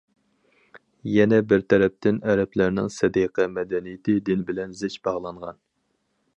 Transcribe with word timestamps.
يەنە 1.15 1.37
بىر 1.51 1.65
تەرەپتىن، 1.73 2.17
ئەرەبلەرنىڭ 2.31 2.89
سەدىقە 2.97 3.47
مەدەنىيىتى 3.59 4.19
دىن 4.31 4.43
بىلەن 4.51 4.77
زىچ 4.83 4.97
باغلانغان. 5.09 5.65